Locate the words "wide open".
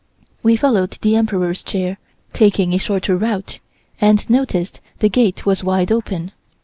5.63-6.31